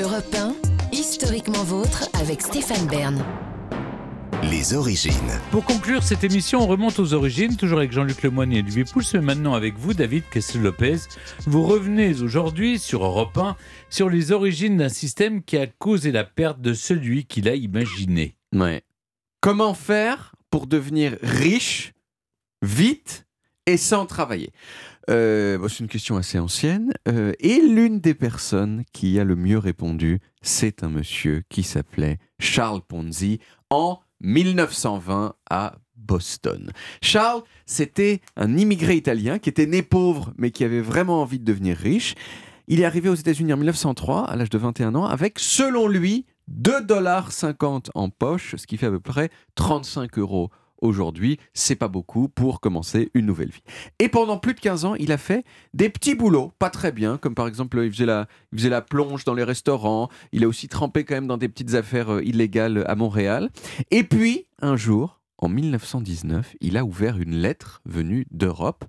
[0.00, 0.54] Europe 1,
[0.92, 3.22] historiquement vôtre avec Stéphane Bern.
[4.50, 5.12] Les origines.
[5.50, 9.12] Pour conclure cette émission, on remonte aux origines, toujours avec Jean-Luc Lemoyne et Louis Pousse,
[9.12, 11.00] mais maintenant avec vous, David Kessel-Lopez.
[11.46, 13.56] Vous revenez aujourd'hui sur Europe 1
[13.90, 18.36] sur les origines d'un système qui a causé la perte de celui qui l'a imaginé.
[18.54, 18.82] Ouais.
[19.42, 21.92] Comment faire pour devenir riche,
[22.62, 23.26] vite
[23.72, 24.52] et sans travailler
[25.08, 26.92] Euh, C'est une question assez ancienne.
[27.08, 32.18] euh, et l'une des personnes qui a le mieux répondu, c'est un monsieur qui s'appelait
[32.38, 33.38] Charles Ponzi
[33.70, 36.70] en 1920 à Boston.
[37.02, 41.44] Charles, c'était un immigré italien qui était né pauvre, mais qui avait vraiment envie de
[41.44, 42.14] devenir riche.
[42.68, 46.24] Il est arrivé aux États-Unis en 1903, à l'âge de 21 ans, avec, selon lui,
[46.50, 50.50] 2,50$ en poche, ce qui fait à peu près 35 euros
[50.80, 51.38] aujourd'hui.
[51.54, 53.62] C'est pas beaucoup pour commencer une nouvelle vie.
[53.98, 55.44] Et pendant plus de 15 ans, il a fait
[55.74, 58.82] des petits boulots, pas très bien, comme par exemple, il faisait la, il faisait la
[58.82, 60.08] plonge dans les restaurants.
[60.32, 63.50] Il a aussi trempé quand même dans des petites affaires euh, illégales à Montréal.
[63.90, 68.84] Et puis, un jour, en 1919, il a ouvert une lettre venue d'Europe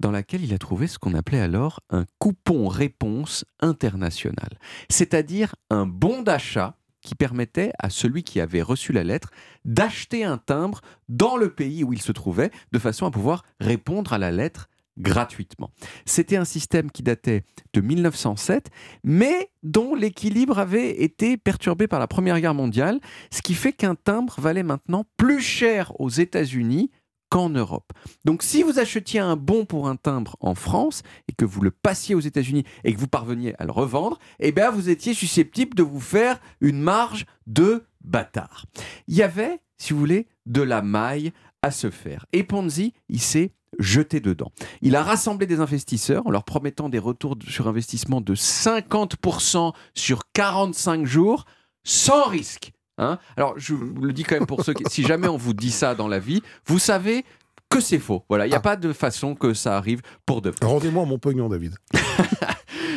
[0.00, 4.58] dans laquelle il a trouvé ce qu'on appelait alors un coupon réponse international,
[4.88, 9.30] c'est-à-dire un bon d'achat qui permettait à celui qui avait reçu la lettre
[9.64, 14.12] d'acheter un timbre dans le pays où il se trouvait, de façon à pouvoir répondre
[14.12, 14.68] à la lettre
[14.98, 15.70] gratuitement.
[16.04, 18.70] C'était un système qui datait de 1907,
[19.04, 23.94] mais dont l'équilibre avait été perturbé par la Première Guerre mondiale, ce qui fait qu'un
[23.94, 26.90] timbre valait maintenant plus cher aux États-Unis
[27.28, 27.92] qu'en Europe.
[28.24, 31.70] Donc si vous achetiez un bon pour un timbre en France et que vous le
[31.70, 35.76] passiez aux États-Unis et que vous parveniez à le revendre, eh bien vous étiez susceptible
[35.76, 38.66] de vous faire une marge de bâtard.
[39.06, 42.26] Il y avait, si vous voulez, de la maille à se faire.
[42.32, 44.50] Et Ponzi, il s'est jeté dedans.
[44.80, 50.22] Il a rassemblé des investisseurs en leur promettant des retours sur investissement de 50% sur
[50.32, 51.44] 45 jours
[51.84, 52.72] sans risque.
[52.98, 55.54] Hein Alors, je vous le dis quand même pour ceux qui, si jamais on vous
[55.54, 57.24] dit ça dans la vie, vous savez
[57.70, 58.24] que c'est faux.
[58.28, 58.60] Voilà, il n'y a Ah.
[58.60, 60.58] pas de façon que ça arrive pour de vrai.
[60.66, 61.74] Rendez-moi mon pognon, David.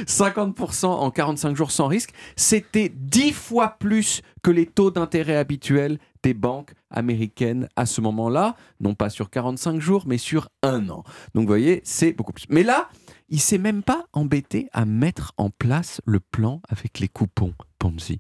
[0.08, 6.00] 50% en 45 jours sans risque, c'était 10 fois plus que les taux d'intérêt habituels
[6.24, 11.03] des banques américaines à ce moment-là, non pas sur 45 jours, mais sur un an.
[11.34, 12.46] Donc vous voyez, c'est beaucoup plus.
[12.50, 12.90] Mais là,
[13.30, 18.20] il s'est même pas embêté à mettre en place le plan avec les coupons Ponzi.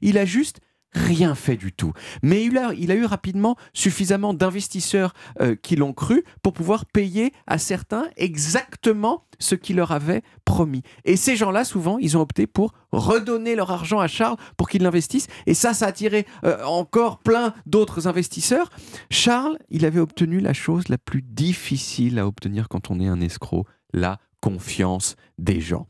[0.00, 0.60] Il a juste
[0.92, 1.92] rien fait du tout.
[2.22, 7.58] Mais il a, eu rapidement suffisamment d'investisseurs euh, qui l'ont cru pour pouvoir payer à
[7.58, 10.82] certains exactement ce qu'il leur avait promis.
[11.04, 14.82] Et ces gens-là, souvent, ils ont opté pour redonner leur argent à Charles pour qu'il
[14.82, 15.26] l'investisse.
[15.46, 18.70] Et ça, ça a attiré euh, encore plein d'autres investisseurs.
[19.10, 23.20] Charles, il avait obtenu la chose la plus difficile à obtenir quand on est un
[23.20, 25.86] escroc, la confiance des gens.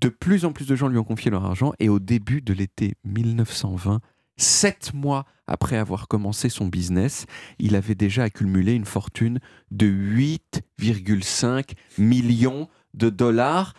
[0.00, 2.52] De plus en plus de gens lui ont confié leur argent et au début de
[2.52, 4.00] l'été 1920,
[4.36, 7.26] sept mois après avoir commencé son business,
[7.58, 9.38] il avait déjà accumulé une fortune
[9.70, 13.74] de 8,5 millions de dollars.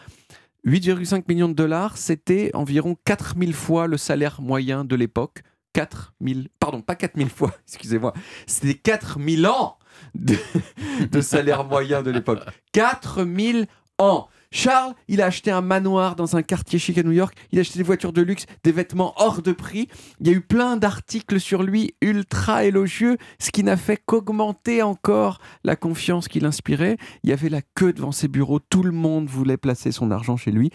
[0.66, 5.44] 8,5 millions de dollars, c'était environ 4000 fois le salaire moyen de l'époque.
[5.74, 8.14] 4000, pardon, pas 4000 fois, excusez-moi,
[8.48, 9.78] c'était 4000 ans
[10.16, 12.44] de, salaire moyen de l'époque.
[12.72, 13.68] 4000
[14.00, 14.28] ans.
[14.52, 17.62] Charles, il a acheté un manoir dans un quartier chic à New York, il a
[17.62, 19.88] acheté des voitures de luxe, des vêtements hors de prix.
[20.22, 24.82] Il y a eu plein d'articles sur lui ultra élogieux, ce qui n'a fait qu'augmenter
[24.82, 26.98] encore la confiance qu'il inspirait.
[27.24, 30.38] Il y avait la queue devant ses bureaux, tout le monde voulait placer son argent
[30.38, 30.70] chez lui.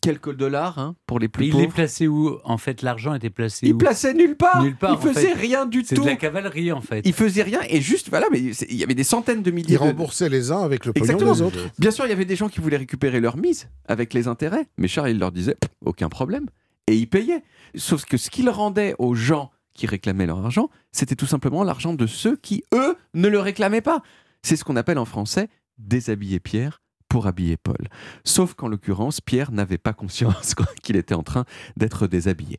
[0.00, 1.74] Quelques dollars hein, pour les plus Mais il est pauvres.
[1.74, 3.78] placé où En fait, l'argent était placé Il où?
[3.78, 4.62] plaçait nulle part.
[4.62, 5.40] Nulle part, il faisait fait.
[5.40, 6.02] rien du C'est tout.
[6.02, 7.02] de la cavalerie, en fait.
[7.04, 9.68] Il faisait rien et juste voilà, mais c'est- il y avait des centaines de milliers.
[9.70, 11.32] Il de- remboursait les uns avec le pognon Exactement.
[11.34, 11.58] des autres.
[11.78, 14.66] Bien sûr, il y avait des gens qui voulaient récupérer leur mise avec les intérêts,
[14.76, 16.46] mais Charles il leur disait aucun problème
[16.86, 17.42] et ils payaient.
[17.74, 21.94] Sauf que ce qu'il rendait aux gens qui réclamaient leur argent, c'était tout simplement l'argent
[21.94, 24.02] de ceux qui eux ne le réclamaient pas.
[24.42, 25.48] C'est ce qu'on appelle en français
[25.78, 27.88] déshabiller Pierre pour habiller Paul.
[28.24, 31.44] Sauf qu'en l'occurrence, Pierre n'avait pas conscience qu'il était en train
[31.76, 32.58] d'être déshabillé.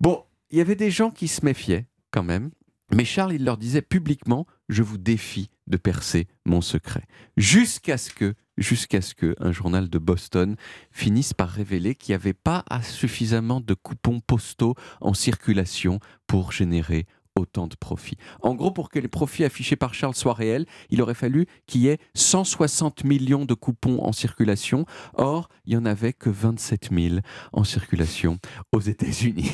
[0.00, 2.50] Bon, il y avait des gens qui se méfiaient quand même,
[2.92, 7.04] mais Charles, il leur disait publiquement Je vous défie de percer mon secret.
[7.36, 10.56] Jusqu'à ce que, jusqu'à ce que un journal de Boston
[10.90, 17.06] finisse par révéler qu'il n'y avait pas suffisamment de coupons postaux en circulation pour générer
[17.38, 18.16] autant de profits.
[18.42, 21.82] En gros, pour que les profits affichés par Charles soient réels, il aurait fallu qu'il
[21.82, 24.84] y ait 160 millions de coupons en circulation.
[25.14, 27.16] Or, il n'y en avait que 27 000
[27.52, 28.38] en circulation
[28.72, 29.50] aux États-Unis.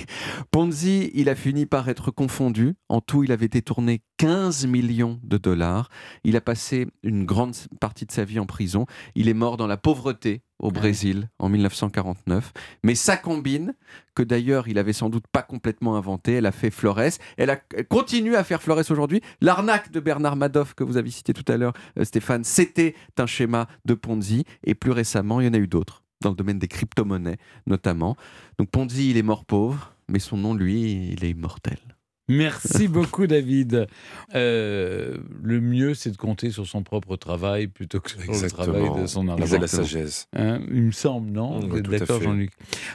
[0.50, 2.74] Ponzi, il a fini par être confondu.
[2.88, 5.88] En tout, il avait détourné 15 millions de dollars.
[6.22, 8.86] Il a passé une grande partie de sa vie en prison.
[9.14, 12.52] Il est mort dans la pauvreté au Brésil en 1949.
[12.84, 13.74] Mais sa combine,
[14.14, 17.18] que d'ailleurs il avait sans doute pas complètement inventée, elle a fait Flores.
[17.36, 19.20] Elle, a, elle continue à faire Flores aujourd'hui.
[19.40, 23.26] L'arnaque de Bernard Madoff que vous avez cité tout à l'heure, euh, Stéphane, c'était un
[23.26, 24.44] schéma de Ponzi.
[24.64, 28.16] Et plus récemment, il y en a eu d'autres dans le domaine des crypto-monnaies notamment.
[28.58, 31.78] Donc Ponzi, il est mort pauvre, mais son nom, lui, il est immortel.
[32.28, 33.86] Merci beaucoup, David.
[34.34, 39.02] Euh, le mieux, c'est de compter sur son propre travail plutôt que sur le travail
[39.02, 39.46] de son argent.
[39.46, 40.28] C'est la sagesse.
[40.34, 42.22] Hein, il me semble, non Vous êtes D'accord.
[42.22, 42.50] Jean-Luc?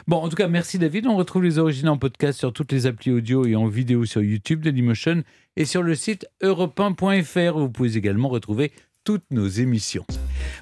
[0.08, 1.06] Bon, en tout cas, merci, David.
[1.06, 4.22] On retrouve les origines en podcast sur toutes les applis audio et en vidéo sur
[4.22, 5.22] YouTube, Dailymotion
[5.56, 7.58] et sur le site europe1.fr.
[7.58, 8.72] Vous pouvez également retrouver
[9.04, 10.04] toutes nos émissions.